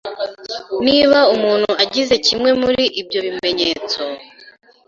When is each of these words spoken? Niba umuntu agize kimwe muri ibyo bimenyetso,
Niba 0.87 1.19
umuntu 1.35 1.69
agize 1.83 2.15
kimwe 2.25 2.51
muri 2.61 2.83
ibyo 3.01 3.19
bimenyetso, 3.25 3.99